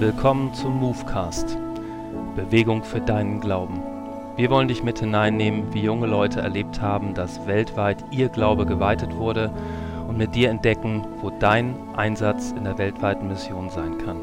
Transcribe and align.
Willkommen 0.00 0.54
zum 0.54 0.80
Movecast. 0.80 1.58
Bewegung 2.34 2.82
für 2.82 3.02
deinen 3.02 3.38
Glauben. 3.38 3.82
Wir 4.34 4.48
wollen 4.48 4.66
dich 4.66 4.82
mit 4.82 5.00
hineinnehmen, 5.00 5.74
wie 5.74 5.82
junge 5.82 6.06
Leute 6.06 6.40
erlebt 6.40 6.80
haben, 6.80 7.12
dass 7.12 7.46
weltweit 7.46 8.02
ihr 8.10 8.30
Glaube 8.30 8.64
geweitet 8.64 9.14
wurde 9.14 9.52
und 10.08 10.16
mit 10.16 10.34
dir 10.34 10.48
entdecken, 10.48 11.06
wo 11.20 11.28
dein 11.28 11.76
Einsatz 11.96 12.52
in 12.52 12.64
der 12.64 12.78
weltweiten 12.78 13.28
Mission 13.28 13.68
sein 13.68 13.98
kann. 13.98 14.22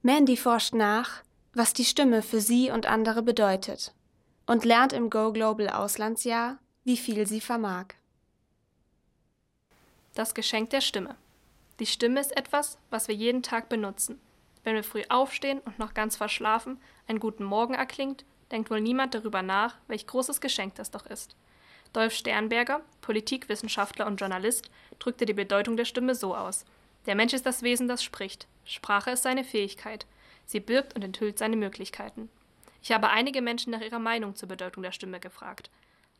Mandy 0.00 0.38
forscht 0.38 0.72
nach, 0.72 1.22
was 1.52 1.74
die 1.74 1.84
Stimme 1.84 2.22
für 2.22 2.40
sie 2.40 2.70
und 2.70 2.86
andere 2.86 3.22
bedeutet 3.22 3.94
und 4.46 4.64
lernt 4.64 4.94
im 4.94 5.10
Go 5.10 5.30
Global 5.34 5.68
Auslandsjahr, 5.68 6.56
wie 6.88 6.96
viel 6.96 7.26
sie 7.26 7.42
vermag. 7.42 7.88
Das 10.14 10.34
Geschenk 10.34 10.70
der 10.70 10.80
Stimme. 10.80 11.16
Die 11.80 11.86
Stimme 11.86 12.18
ist 12.18 12.34
etwas, 12.34 12.78
was 12.88 13.08
wir 13.08 13.14
jeden 13.14 13.42
Tag 13.42 13.68
benutzen. 13.68 14.18
Wenn 14.64 14.74
wir 14.74 14.82
früh 14.82 15.02
aufstehen 15.10 15.60
und 15.66 15.78
noch 15.78 15.92
ganz 15.92 16.16
verschlafen 16.16 16.80
einen 17.06 17.20
guten 17.20 17.44
Morgen 17.44 17.74
erklingt, 17.74 18.24
denkt 18.50 18.70
wohl 18.70 18.80
niemand 18.80 19.12
darüber 19.12 19.42
nach, 19.42 19.76
welch 19.86 20.06
großes 20.06 20.40
Geschenk 20.40 20.76
das 20.76 20.90
doch 20.90 21.04
ist. 21.04 21.36
Dolf 21.92 22.14
Sternberger, 22.14 22.80
Politikwissenschaftler 23.02 24.06
und 24.06 24.18
Journalist, 24.18 24.70
drückte 24.98 25.26
die 25.26 25.34
Bedeutung 25.34 25.76
der 25.76 25.84
Stimme 25.84 26.14
so 26.14 26.34
aus. 26.34 26.64
Der 27.04 27.16
Mensch 27.16 27.34
ist 27.34 27.44
das 27.44 27.62
Wesen, 27.62 27.86
das 27.86 28.02
spricht. 28.02 28.46
Sprache 28.64 29.10
ist 29.10 29.24
seine 29.24 29.44
Fähigkeit. 29.44 30.06
Sie 30.46 30.60
birgt 30.60 30.96
und 30.96 31.04
enthüllt 31.04 31.36
seine 31.36 31.56
Möglichkeiten. 31.56 32.30
Ich 32.82 32.92
habe 32.92 33.10
einige 33.10 33.42
Menschen 33.42 33.72
nach 33.72 33.82
ihrer 33.82 33.98
Meinung 33.98 34.36
zur 34.36 34.48
Bedeutung 34.48 34.82
der 34.82 34.92
Stimme 34.92 35.20
gefragt. 35.20 35.68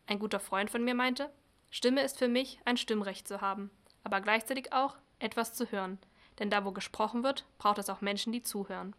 Ein 0.09 0.19
guter 0.19 0.41
Freund 0.41 0.70
von 0.70 0.83
mir 0.83 0.95
meinte, 0.95 1.31
Stimme 1.70 2.03
ist 2.03 2.19
für 2.19 2.28
mich 2.28 2.59
ein 2.64 2.78
Stimmrecht 2.78 3.28
zu 3.28 3.42
haben, 3.42 3.70
aber 4.05 4.23
gleichzeitig 4.23 4.73
auch 4.73 4.97
etwas 5.19 5.53
zu 5.53 5.70
hören, 5.70 5.98
denn 6.39 6.48
da 6.48 6.64
wo 6.64 6.73
gesprochen 6.73 7.23
wird, 7.23 7.45
braucht 7.59 7.77
es 7.77 7.91
auch 7.91 8.01
Menschen, 8.01 8.33
die 8.33 8.42
zuhören. 8.42 8.97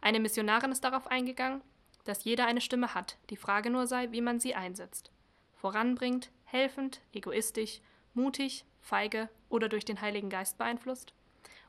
Eine 0.00 0.20
Missionarin 0.20 0.70
ist 0.70 0.84
darauf 0.84 1.08
eingegangen, 1.08 1.60
dass 2.04 2.22
jeder 2.22 2.46
eine 2.46 2.60
Stimme 2.60 2.94
hat, 2.94 3.18
die 3.30 3.36
Frage 3.36 3.68
nur 3.68 3.88
sei, 3.88 4.12
wie 4.12 4.20
man 4.20 4.38
sie 4.38 4.54
einsetzt. 4.54 5.10
Voranbringt, 5.54 6.30
helfend, 6.44 7.00
egoistisch, 7.12 7.80
mutig, 8.12 8.64
feige 8.80 9.28
oder 9.48 9.68
durch 9.68 9.84
den 9.84 10.00
Heiligen 10.00 10.30
Geist 10.30 10.56
beeinflusst? 10.56 11.14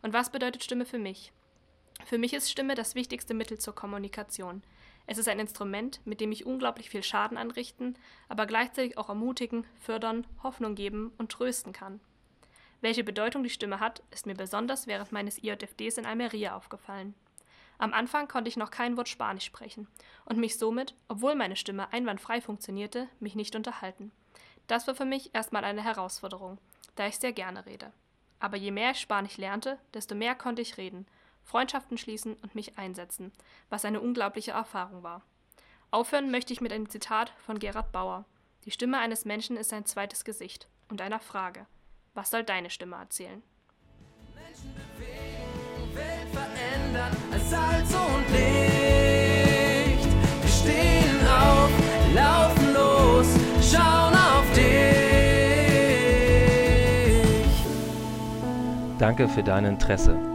Und 0.03 0.13
was 0.13 0.31
bedeutet 0.31 0.63
Stimme 0.63 0.85
für 0.85 0.99
mich? 0.99 1.31
Für 2.03 2.17
mich 2.17 2.33
ist 2.33 2.51
Stimme 2.51 2.75
das 2.75 2.95
wichtigste 2.95 3.33
Mittel 3.33 3.57
zur 3.57 3.73
Kommunikation. 3.73 4.61
Es 5.07 5.17
ist 5.17 5.27
ein 5.27 5.39
Instrument, 5.39 6.01
mit 6.05 6.19
dem 6.19 6.31
ich 6.31 6.45
unglaublich 6.45 6.89
viel 6.89 7.03
Schaden 7.03 7.37
anrichten, 7.37 7.95
aber 8.27 8.45
gleichzeitig 8.45 8.97
auch 8.97 9.09
ermutigen, 9.09 9.65
fördern, 9.79 10.25
Hoffnung 10.43 10.75
geben 10.75 11.13
und 11.17 11.31
trösten 11.31 11.73
kann. 11.73 11.99
Welche 12.81 13.03
Bedeutung 13.03 13.43
die 13.43 13.49
Stimme 13.49 13.79
hat, 13.79 14.03
ist 14.11 14.25
mir 14.25 14.35
besonders 14.35 14.87
während 14.87 15.11
meines 15.11 15.41
IJFDs 15.43 15.97
in 15.97 16.05
Almeria 16.05 16.55
aufgefallen. 16.55 17.15
Am 17.77 17.93
Anfang 17.93 18.27
konnte 18.27 18.49
ich 18.49 18.57
noch 18.57 18.71
kein 18.71 18.97
Wort 18.97 19.09
Spanisch 19.09 19.45
sprechen 19.45 19.87
und 20.25 20.37
mich 20.37 20.57
somit, 20.57 20.95
obwohl 21.07 21.35
meine 21.35 21.55
Stimme 21.55 21.91
einwandfrei 21.91 22.41
funktionierte, 22.41 23.07
mich 23.19 23.35
nicht 23.35 23.55
unterhalten. 23.55 24.11
Das 24.67 24.87
war 24.87 24.95
für 24.95 25.05
mich 25.05 25.33
erstmal 25.33 25.63
eine 25.63 25.83
Herausforderung, 25.83 26.57
da 26.95 27.07
ich 27.07 27.17
sehr 27.17 27.33
gerne 27.33 27.65
rede. 27.65 27.91
Aber 28.39 28.57
je 28.57 28.71
mehr 28.71 28.91
ich 28.91 28.99
Spanisch 28.99 29.37
lernte, 29.37 29.77
desto 29.93 30.15
mehr 30.15 30.35
konnte 30.35 30.61
ich 30.61 30.77
reden 30.77 31.05
Freundschaften 31.45 31.97
schließen 31.97 32.33
und 32.41 32.55
mich 32.55 32.77
einsetzen, 32.77 33.31
was 33.69 33.85
eine 33.85 34.01
unglaubliche 34.01 34.51
Erfahrung 34.51 35.03
war. 35.03 35.21
Aufhören 35.91 36.31
möchte 36.31 36.51
ich 36.51 36.59
mit 36.59 36.73
einem 36.73 36.89
Zitat 36.89 37.31
von 37.37 37.59
Gerhard 37.59 37.91
Bauer. 37.91 38.25
Die 38.65 38.71
Stimme 38.71 38.97
eines 38.97 39.23
Menschen 39.23 39.55
ist 39.55 39.69
sein 39.69 39.85
zweites 39.85 40.25
Gesicht 40.25 40.67
und 40.89 41.01
einer 41.01 41.19
Frage. 41.19 41.67
Was 42.15 42.31
soll 42.31 42.43
deine 42.43 42.69
Stimme 42.71 42.95
erzählen? 42.95 43.43
Menschen 44.33 44.73
bewegen, 44.97 45.95
Welt 45.95 46.29
verändern, 46.33 47.15
als 47.31 47.49
Salz 47.49 47.93
und 47.93 48.29
Licht. 48.31 50.09
Wir 50.41 50.49
stehen 50.49 51.27
auf, 51.27 51.71
laufen 52.15 52.73
los, 52.73 53.27
schauen 53.61 54.15
auf 54.15 54.51
dich. 54.53 54.65
Danke 58.97 59.27
für 59.27 59.43
dein 59.43 59.65
Interesse. 59.65 60.34